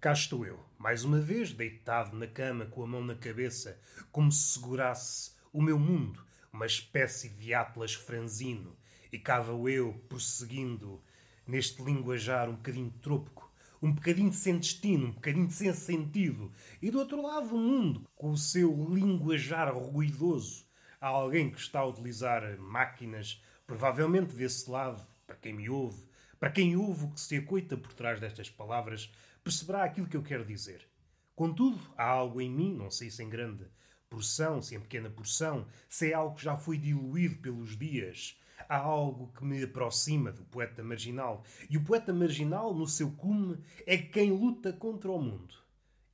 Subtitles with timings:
[0.00, 3.80] Cá estou eu, mais uma vez, deitado na cama com a mão na cabeça,
[4.12, 8.76] como se segurasse o meu mundo, uma espécie de atlas franzino,
[9.10, 11.02] e cá vou eu prosseguindo
[11.44, 13.52] neste linguajar um bocadinho trópico,
[13.82, 18.30] um bocadinho sem destino, um bocadinho sem sentido, e do outro lado o mundo, com
[18.30, 20.64] o seu linguajar ruidoso,
[21.00, 26.06] há alguém que está a utilizar máquinas, provavelmente desse lado, para quem me ouve,
[26.38, 29.10] para quem ouve o que se acoita por trás destas palavras,
[29.48, 30.86] perceberá aquilo que eu quero dizer.
[31.34, 33.64] Contudo, há algo em mim, não sei se em grande
[34.10, 38.38] porção, se em pequena porção, se é algo que já foi diluído pelos dias.
[38.68, 41.42] Há algo que me aproxima do poeta marginal.
[41.70, 45.54] E o poeta marginal, no seu cume, é quem luta contra o mundo.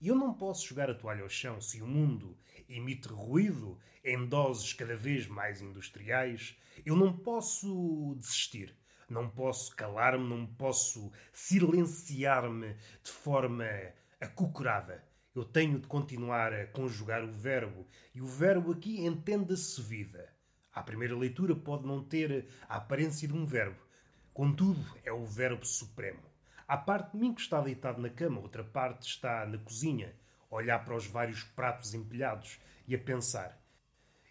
[0.00, 4.28] E eu não posso jogar a toalha ao chão se o mundo emite ruído em
[4.28, 6.56] doses cada vez mais industriais.
[6.86, 8.76] Eu não posso desistir.
[9.08, 13.66] Não posso calar-me, não posso silenciar-me de forma
[14.20, 15.04] acocorada.
[15.34, 20.32] Eu tenho de continuar a conjugar o verbo, e o verbo aqui entenda-se vida.
[20.72, 23.80] A primeira leitura pode não ter a aparência de um verbo,
[24.32, 26.22] contudo, é o verbo supremo.
[26.66, 30.14] Há parte de mim que está deitado na cama, outra parte está na cozinha,
[30.50, 33.60] a olhar para os vários pratos empilhados e a pensar.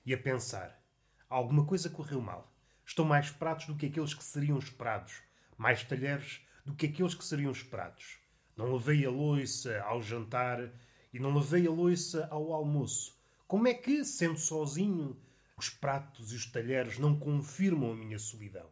[0.06, 0.82] E a pensar.
[1.30, 2.53] Alguma coisa correu mal.
[2.86, 5.14] Estão mais pratos do que aqueles que seriam esperados,
[5.58, 8.18] mais talheres do que aqueles que seriam esperados.
[8.56, 10.70] Não lavei a louça ao jantar
[11.14, 13.18] e não lavei a louça ao almoço.
[13.48, 15.18] Como é que, sendo sozinho,
[15.58, 18.70] os pratos e os talheres não confirmam a minha solidão?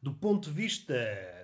[0.00, 0.94] Do ponto de vista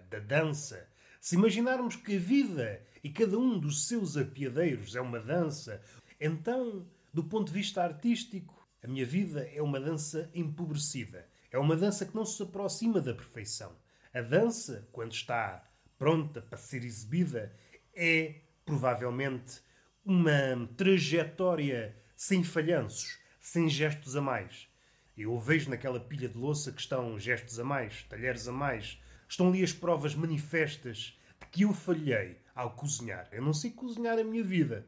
[0.08, 0.88] da dança,
[1.20, 5.82] se imaginarmos que a vida e cada um dos seus apiadeiros é uma dança,
[6.20, 11.76] então, do ponto de vista artístico, a minha vida é uma dança empobrecida é uma
[11.76, 13.76] dança que não se aproxima da perfeição.
[14.12, 15.64] A dança, quando está
[15.96, 17.54] pronta para ser exibida,
[17.94, 19.60] é provavelmente
[20.04, 24.68] uma trajetória sem falhanços, sem gestos a mais.
[25.16, 29.46] Eu vejo naquela pilha de louça que estão gestos a mais, talheres a mais, estão
[29.46, 33.28] ali as provas manifestas de que eu falhei ao cozinhar.
[33.30, 34.84] Eu não sei cozinhar a minha vida.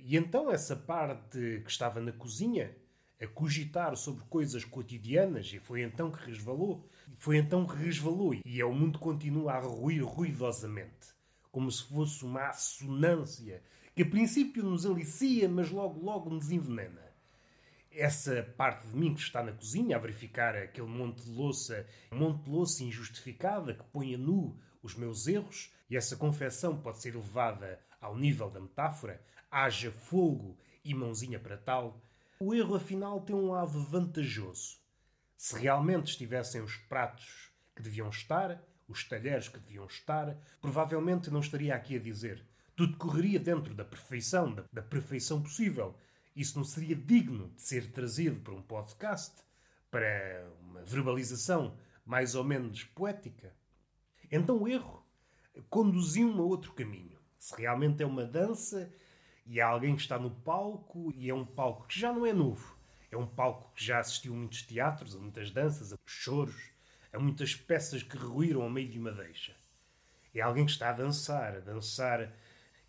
[0.00, 2.76] E então essa parte que estava na cozinha
[3.20, 6.88] a cogitar sobre coisas cotidianas e foi então que resvalou.
[7.14, 11.08] Foi então que resvalou e é o mundo continua a ruir ruidosamente,
[11.50, 13.62] como se fosse uma assonância
[13.98, 17.02] que a princípio nos alicia, mas logo logo nos envenena.
[17.90, 22.44] Essa parte de mim que está na cozinha a verificar aquele monte de louça, monte
[22.44, 27.16] de louça injustificada que põe a nu os meus erros, e essa confecção pode ser
[27.16, 29.20] levada ao nível da metáfora,
[29.50, 32.00] haja fogo e mãozinha para tal,
[32.40, 34.78] o erro, afinal, tem um lado vantajoso.
[35.36, 41.40] Se realmente estivessem os pratos que deviam estar, os talheres que deviam estar, provavelmente não
[41.40, 42.44] estaria aqui a dizer.
[42.74, 45.96] Tudo correria dentro da perfeição, da, da perfeição possível.
[46.34, 49.34] Isso não seria digno de ser trazido para um podcast,
[49.90, 53.52] para uma verbalização mais ou menos poética.
[54.30, 55.04] Então o erro
[55.68, 57.18] conduziu-me a outro caminho.
[57.38, 58.92] Se realmente é uma dança,
[59.48, 62.34] e há alguém que está no palco e é um palco que já não é
[62.34, 62.76] novo.
[63.10, 66.70] É um palco que já assistiu a muitos teatros, a muitas danças, a choros,
[67.10, 69.56] a muitas peças que ruíram ao meio de uma deixa.
[70.34, 72.30] É alguém que está a dançar, a dançar.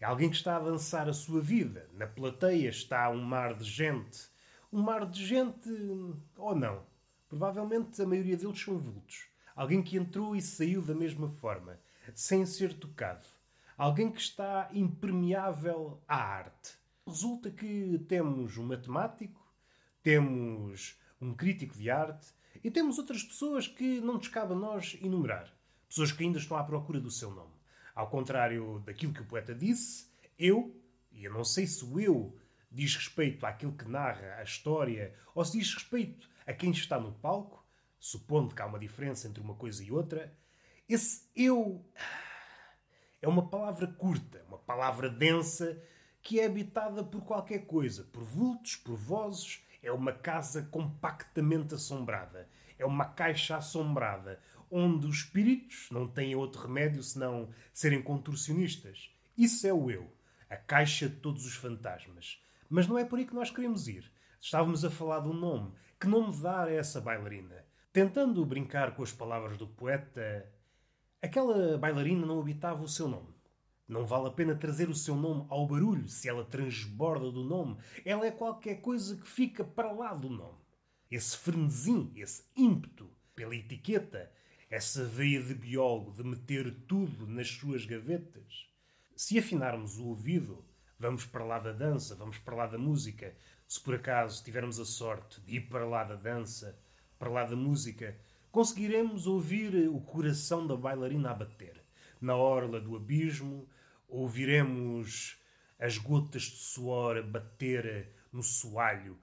[0.02, 1.90] É alguém que está a dançar a sua vida.
[1.94, 4.28] Na plateia está um mar de gente.
[4.72, 5.70] Um mar de gente.
[6.38, 6.84] ou não.
[7.30, 9.28] Provavelmente a maioria deles são vultos.
[9.56, 11.80] Alguém que entrou e saiu da mesma forma,
[12.14, 13.39] sem ser tocado
[13.80, 16.74] alguém que está impermeável à arte.
[17.08, 19.42] Resulta que temos um matemático,
[20.04, 22.28] temos um crítico de arte
[22.62, 25.50] e temos outras pessoas que não nos cabe a nós enumerar.
[25.88, 27.54] Pessoas que ainda estão à procura do seu nome.
[27.96, 30.78] Ao contrário daquilo que o poeta disse, eu,
[31.10, 32.38] e eu não sei se o eu
[32.70, 37.14] diz respeito àquilo que narra a história ou se diz respeito a quem está no
[37.14, 37.66] palco,
[37.98, 40.38] supondo que há uma diferença entre uma coisa e outra,
[40.88, 41.86] esse eu
[43.22, 45.82] é uma palavra curta, uma palavra densa
[46.22, 49.64] que é habitada por qualquer coisa, por vultos, por vozes.
[49.82, 52.48] É uma casa compactamente assombrada.
[52.78, 54.40] É uma caixa assombrada,
[54.70, 59.10] onde os espíritos não têm outro remédio senão serem contorcionistas.
[59.38, 60.12] Isso é o eu,
[60.50, 62.42] a caixa de todos os fantasmas.
[62.70, 64.12] Mas não é por aí que nós queremos ir.
[64.40, 65.74] Estávamos a falar um nome.
[66.00, 67.66] Que nome dar a essa bailarina?
[67.92, 70.50] Tentando brincar com as palavras do poeta,
[71.22, 73.34] Aquela bailarina não habitava o seu nome.
[73.88, 77.78] Não vale a pena trazer o seu nome ao barulho se ela transborda do nome.
[78.06, 80.60] Ela é qualquer coisa que fica para lá do nome.
[81.12, 84.32] Esse frenesim, esse ímpeto pela etiqueta,
[84.70, 88.70] essa veia de biólogo de meter tudo nas suas gavetas.
[89.16, 90.64] Se afinarmos o ouvido,
[90.98, 93.36] vamos para lá da dança, vamos para lá da música.
[93.68, 96.80] Se por acaso tivermos a sorte de ir para lá da dança,
[97.18, 98.18] para lá da música,
[98.52, 101.84] conseguiremos ouvir o coração da bailarina a bater.
[102.20, 103.68] Na orla do abismo,
[104.08, 105.38] ouviremos
[105.80, 109.18] as gotas de suor a bater no soalho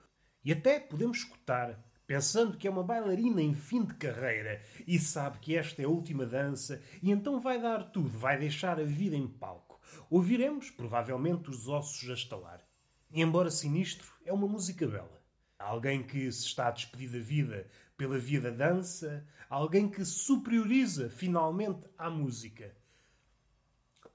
[0.46, 1.76] e até podemos escutar,
[2.06, 5.88] pensando que é uma bailarina em fim de carreira e sabe que esta é a
[5.88, 9.80] última dança e então vai dar tudo, vai deixar a vida em palco.
[10.08, 12.64] Ouviremos, provavelmente, os ossos a estalar.
[13.10, 15.20] E, embora sinistro, é uma música bela.
[15.58, 21.08] Alguém que se está a despedir da vida pela via da dança, alguém que superioriza
[21.10, 22.74] finalmente à música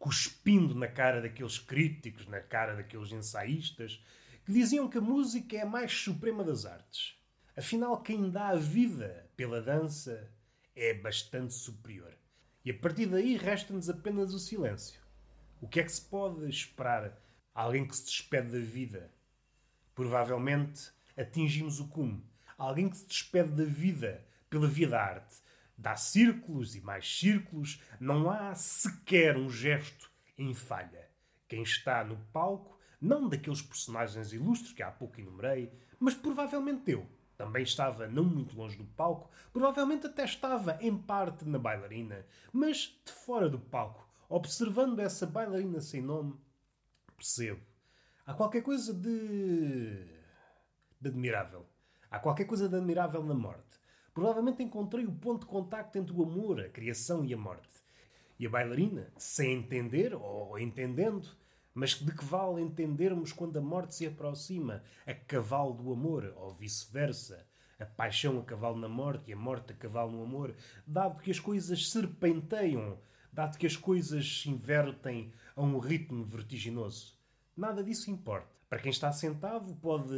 [0.01, 4.03] cuspindo na cara daqueles críticos, na cara daqueles ensaístas,
[4.43, 7.15] que diziam que a música é a mais suprema das artes.
[7.55, 10.27] Afinal, quem dá a vida pela dança
[10.75, 12.11] é bastante superior.
[12.65, 14.99] E a partir daí resta-nos apenas o silêncio.
[15.61, 17.15] O que é que se pode esperar
[17.53, 19.11] alguém que se despede da vida?
[19.93, 22.23] Provavelmente atingimos o cume.
[22.61, 25.41] Alguém que se despede da vida pela via da arte
[25.81, 31.09] Dá círculos e mais círculos, não há sequer um gesto em falha.
[31.47, 37.09] Quem está no palco, não daqueles personagens ilustres que há pouco enumerei, mas provavelmente eu.
[37.35, 43.01] Também estava não muito longe do palco, provavelmente até estava em parte na bailarina, mas
[43.03, 46.39] de fora do palco, observando essa bailarina sem nome,
[47.17, 47.61] percebo.
[48.23, 50.05] Há qualquer coisa de.
[51.01, 51.70] de admirável.
[52.11, 53.79] Há qualquer coisa de admirável na morte.
[54.13, 57.81] Provavelmente encontrei o ponto de contacto entre o amor, a criação e a morte.
[58.37, 61.29] E a bailarina, sem entender ou entendendo,
[61.73, 66.51] mas de que vale entendermos quando a morte se aproxima, a cavalo do amor, ou
[66.51, 67.47] vice-versa,
[67.79, 70.53] a paixão a cavalo na morte e a morte a cavalo no amor,
[70.85, 72.99] dado que as coisas serpenteiam,
[73.31, 77.20] dado que as coisas se invertem a um ritmo vertiginoso.
[77.61, 78.49] Nada disso importa.
[78.67, 80.15] Para quem está sentado, pode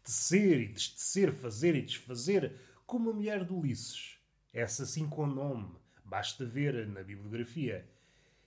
[0.00, 2.54] tecer e destecer, fazer e desfazer
[2.86, 4.20] como a mulher de Ulisses.
[4.52, 5.74] Essa sim com nome,
[6.04, 7.84] basta ver na bibliografia.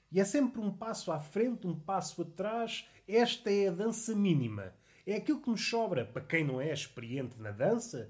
[0.10, 2.88] E é sempre um passo à frente, um passo atrás.
[3.06, 4.74] Esta é a dança mínima.
[5.06, 8.10] É aquilo que nos sobra para quem não é experiente na dança.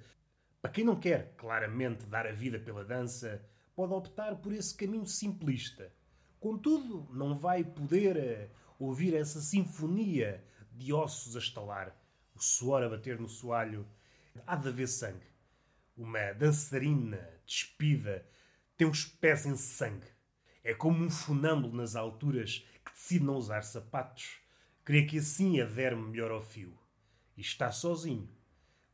[0.61, 3.43] Para quem não quer claramente dar a vida pela dança,
[3.75, 5.91] pode optar por esse caminho simplista.
[6.39, 8.49] Contudo, não vai poder eh,
[8.79, 11.95] ouvir essa sinfonia de ossos a estalar,
[12.35, 13.87] o suor a bater no soalho.
[14.45, 15.35] Há de haver sangue
[15.97, 18.27] uma dançarina despida,
[18.77, 20.07] tem os pés em sangue.
[20.63, 24.39] É como um funâmbulo nas alturas que decide não usar sapatos.
[24.83, 26.77] Crê que assim adere melhor ao fio.
[27.37, 28.29] E está sozinho.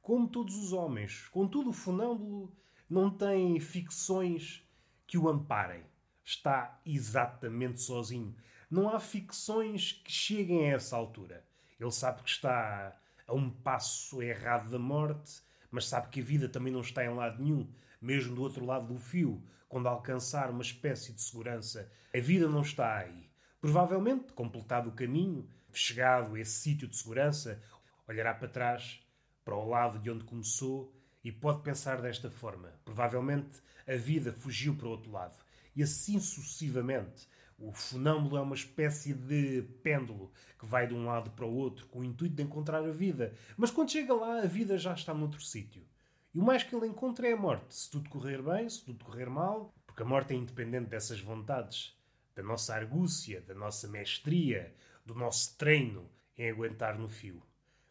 [0.02, 1.28] Como todos os homens.
[1.30, 2.54] Contudo, o funâmbulo
[2.90, 4.64] não tem ficções
[5.08, 5.84] que o amparem.
[6.24, 8.36] Está exatamente sozinho.
[8.72, 11.46] Não há ficções que cheguem a essa altura.
[11.80, 12.98] Ele sabe que está
[13.28, 15.42] a um passo errado da morte
[15.72, 17.68] mas sabe que a vida também não está em lado nenhum,
[18.02, 21.90] mesmo do outro lado do fio, quando alcançar uma espécie de segurança.
[22.14, 23.32] A vida não está aí.
[23.62, 27.62] Provavelmente, completado o caminho, chegado a esse sítio de segurança,
[28.06, 29.00] olhará para trás,
[29.46, 34.76] para o lado de onde começou, e pode pensar desta forma: provavelmente a vida fugiu
[34.76, 35.38] para o outro lado.
[35.74, 37.30] E assim sucessivamente.
[37.64, 41.86] O funâmbulo é uma espécie de pêndulo que vai de um lado para o outro
[41.86, 43.36] com o intuito de encontrar a vida.
[43.56, 45.86] Mas quando chega lá, a vida já está noutro sítio.
[46.34, 47.76] E o mais que ele encontra é a morte.
[47.76, 51.96] Se tudo correr bem, se tudo correr mal, porque a morte é independente dessas vontades,
[52.34, 54.74] da nossa argúcia, da nossa mestria,
[55.06, 57.44] do nosso treino em aguentar no fio.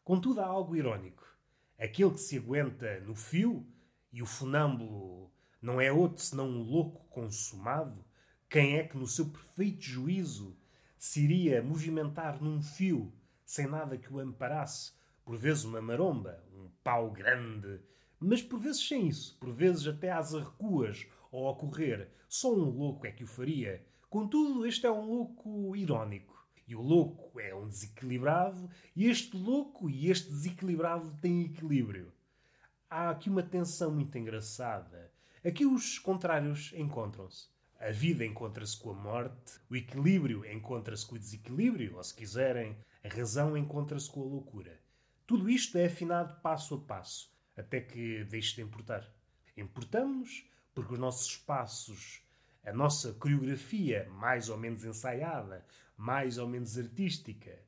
[0.02, 1.24] Contudo, há algo irónico.
[1.78, 3.64] Aquele que se aguenta no fio
[4.12, 5.30] e o funâmbulo
[5.62, 8.04] não é outro senão um louco consumado,
[8.50, 10.58] quem é que, no seu perfeito juízo,
[10.98, 13.12] se iria movimentar num fio,
[13.46, 14.92] sem nada que o amparasse?
[15.24, 17.80] Por vezes uma maromba, um pau grande,
[18.18, 22.10] mas por vezes sem isso, por vezes até às arrecuas ou a correr.
[22.28, 23.86] Só um louco é que o faria.
[24.08, 26.44] Contudo, este é um louco irónico.
[26.66, 32.12] E o louco é um desequilibrado, e este louco e este desequilibrado têm equilíbrio.
[32.88, 35.12] Há aqui uma tensão muito engraçada.
[35.44, 37.48] Aqui os contrários encontram-se.
[37.80, 42.76] A vida encontra-se com a morte, o equilíbrio encontra-se com o desequilíbrio, ou se quiserem,
[43.02, 44.78] a razão encontra-se com a loucura.
[45.26, 49.10] Tudo isto é afinado passo a passo, até que deixe de importar.
[49.56, 50.44] Importamos
[50.74, 52.20] porque os nossos passos,
[52.62, 55.64] a nossa coreografia mais ou menos ensaiada,
[55.96, 57.58] mais ou menos artística,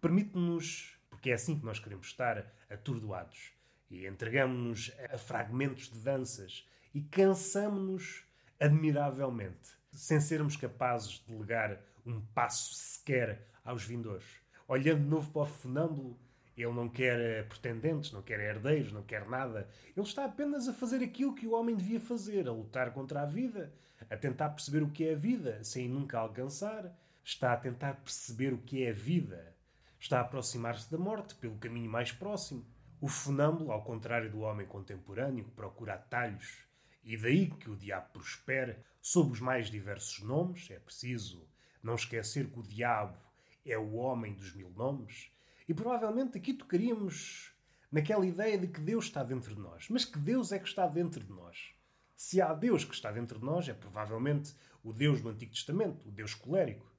[0.00, 3.50] permite-nos, porque é assim que nós queremos estar, atordoados.
[3.90, 8.27] E entregamos-nos a fragmentos de danças e cansamos-nos
[8.60, 9.76] admiravelmente.
[9.92, 14.26] sem sermos capazes de legar um passo sequer aos vindores.
[14.68, 16.18] Olhando de novo para o funâmbulo,
[16.56, 19.68] ele não quer pretendentes, não quer herdeiros, não quer nada.
[19.96, 23.26] Ele está apenas a fazer aquilo que o homem devia fazer, a lutar contra a
[23.26, 23.72] vida,
[24.10, 26.92] a tentar perceber o que é a vida, sem nunca alcançar.
[27.24, 29.54] Está a tentar perceber o que é a vida.
[30.00, 32.64] Está a aproximar-se da morte pelo caminho mais próximo.
[33.00, 36.64] O funâmbulo, ao contrário do homem contemporâneo, procura atalhos,
[37.08, 41.48] e daí que o diabo prospera, sob os mais diversos nomes, é preciso
[41.82, 43.16] não esquecer que o diabo
[43.64, 45.32] é o homem dos mil nomes,
[45.66, 47.54] e provavelmente aqui tocaríamos
[47.90, 49.88] naquela ideia de que Deus está dentro de nós.
[49.88, 51.70] Mas que Deus é que está dentro de nós?
[52.14, 56.06] Se há Deus que está dentro de nós, é provavelmente o Deus do Antigo Testamento,
[56.06, 56.92] o Deus colérico.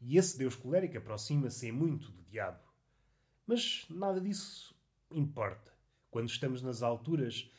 [0.00, 2.62] E esse Deus colérico aproxima-se muito do diabo.
[3.46, 4.74] Mas nada disso
[5.10, 5.70] importa.
[6.10, 7.50] Quando estamos nas alturas,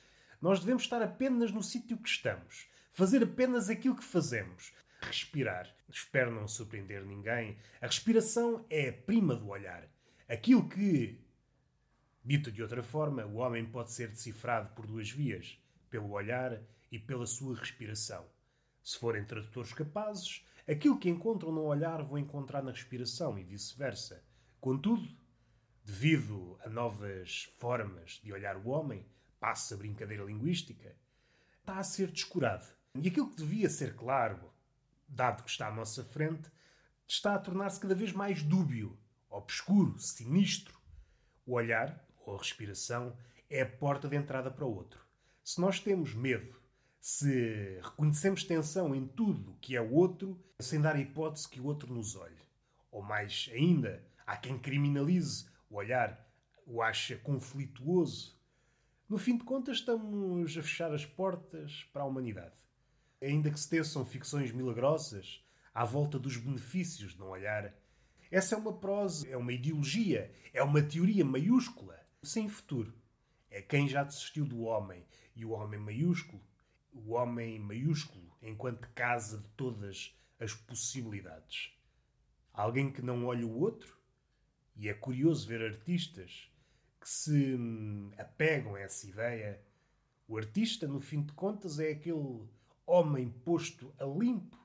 [0.44, 5.74] nós devemos estar apenas no sítio que estamos, fazer apenas aquilo que fazemos, respirar.
[5.90, 7.58] Espero não surpreender ninguém.
[7.80, 9.88] A respiração é a prima do olhar.
[10.28, 11.18] Aquilo que,
[12.26, 15.58] dito de outra forma, o homem pode ser decifrado por duas vias,
[15.90, 18.26] pelo olhar e pela sua respiração.
[18.84, 24.22] Se forem tradutores capazes, aquilo que encontram no olhar vão encontrar na respiração e vice-versa.
[24.60, 25.08] Contudo,
[25.86, 29.06] devido a novas formas de olhar o homem,
[29.44, 30.96] passa brincadeira linguística,
[31.60, 32.66] está a ser descurado.
[32.96, 34.40] E aquilo que devia ser claro,
[35.06, 36.50] dado que está à nossa frente,
[37.06, 38.98] está a tornar-se cada vez mais dúbio
[39.30, 40.80] obscuro, sinistro.
[41.46, 43.18] O olhar, ou a respiração,
[43.50, 45.06] é a porta de entrada para o outro.
[45.44, 46.56] Se nós temos medo,
[47.02, 51.60] se reconhecemos tensão em tudo o que é o outro, sem dar a hipótese que
[51.60, 52.40] o outro nos olhe.
[52.90, 56.26] Ou mais ainda, há quem criminalize o olhar,
[56.66, 58.42] o acha conflituoso.
[59.14, 62.58] No fim de contas, estamos a fechar as portas para a humanidade.
[63.22, 67.76] Ainda que se teçam ficções milagrosas à volta dos benefícios de não olhar,
[68.32, 72.92] essa é uma prosa, é uma ideologia, é uma teoria maiúscula, sem futuro.
[73.52, 75.06] É quem já desistiu do homem
[75.36, 76.42] e o homem maiúsculo,
[76.92, 81.72] o homem maiúsculo enquanto casa de todas as possibilidades.
[82.52, 83.96] Alguém que não olha o outro,
[84.76, 86.52] e é curioso ver artistas
[87.04, 89.62] que se hum, apegam a essa ideia.
[90.26, 92.48] O artista, no fim de contas, é aquele
[92.88, 94.58] homem posto a limpo,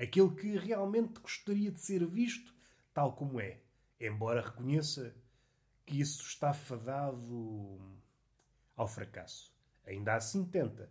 [0.00, 2.54] aquele que realmente gostaria de ser visto
[2.94, 3.60] tal como é,
[4.00, 5.14] embora reconheça
[5.84, 7.80] que isso está fadado
[8.74, 9.52] ao fracasso.
[9.84, 10.90] Ainda assim tenta.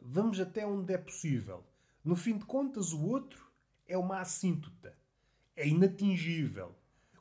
[0.00, 1.66] Vamos até onde é possível.
[2.02, 3.52] No fim de contas, o outro
[3.86, 4.96] é uma assíntota.
[5.54, 6.74] É inatingível.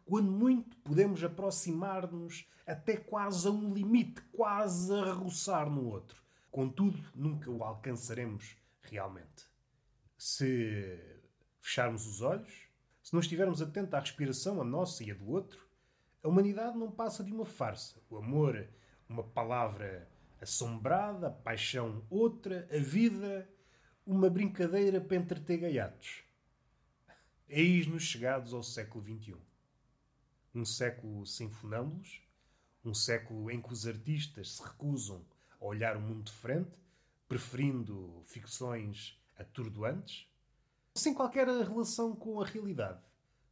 [0.10, 6.20] Quando muito, podemos aproximar-nos até quase a um limite, quase a roçar no outro.
[6.50, 9.46] Contudo, nunca o alcançaremos realmente.
[10.18, 11.00] Se
[11.62, 12.52] fecharmos os olhos,
[13.04, 15.64] se não estivermos atentos à respiração, a nossa e a do outro,
[16.24, 18.02] a humanidade não passa de uma farsa.
[18.10, 18.68] O amor,
[19.08, 20.10] uma palavra
[20.42, 23.48] assombrada, a paixão outra, a vida,
[24.08, 26.24] uma brincadeira para entreter gaiatos.
[27.48, 29.49] Eis-nos chegados ao século XXI.
[30.54, 32.22] Um século sem funâmbulos,
[32.84, 35.26] um século em que os artistas se recusam
[35.60, 36.72] a olhar o mundo de frente,
[37.28, 40.28] preferindo ficções atordoantes,
[40.96, 43.02] sem qualquer relação com a realidade,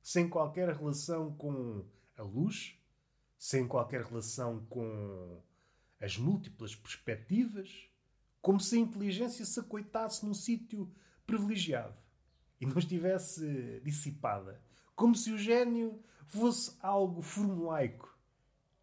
[0.01, 1.85] sem qualquer relação com
[2.17, 2.77] a luz,
[3.37, 5.41] sem qualquer relação com
[5.99, 7.89] as múltiplas perspectivas,
[8.41, 10.91] como se a inteligência se acoitasse num sítio
[11.25, 11.97] privilegiado
[12.59, 14.61] e não estivesse dissipada,
[14.97, 18.17] como se o gênio fosse algo formulaico.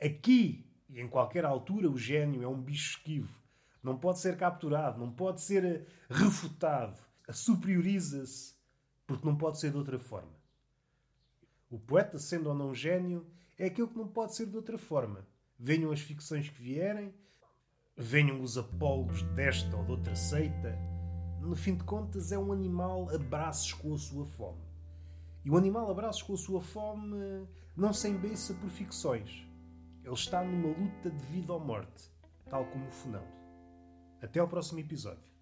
[0.00, 3.42] Aqui e em qualquer altura, o gênio é um bicho esquivo.
[3.82, 7.02] Não pode ser capturado, não pode ser refutado.
[7.30, 8.54] Superioriza-se
[9.06, 10.32] porque não pode ser de outra forma.
[11.68, 13.26] O poeta, sendo ou não gênio,
[13.58, 15.26] é aquilo que não pode ser de outra forma.
[15.58, 17.12] Venham as ficções que vierem,
[17.96, 20.78] venham os apólogos desta ou de outra seita,
[21.40, 24.73] no fim de contas é um animal a braços com a sua fome.
[25.44, 27.46] E o animal a braços com a sua fome
[27.76, 29.46] não se embeiça por ficções.
[30.02, 32.10] Ele está numa luta de vida ou morte,
[32.48, 33.24] tal como o funão.
[34.22, 35.33] Até ao próximo episódio.